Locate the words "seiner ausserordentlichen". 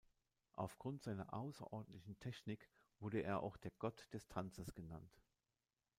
1.03-2.17